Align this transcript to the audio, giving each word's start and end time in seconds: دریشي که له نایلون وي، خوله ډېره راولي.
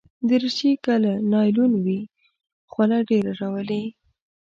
دریشي 0.29 0.71
که 0.83 0.93
له 1.03 1.13
نایلون 1.31 1.73
وي، 1.83 2.01
خوله 2.71 2.97
ډېره 3.09 3.31
راولي. 3.39 3.83